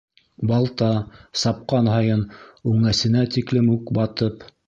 [0.51, 0.87] Балта,
[1.41, 2.25] сапҡан һайын,
[2.73, 4.49] үңәсенә тиклем үк батып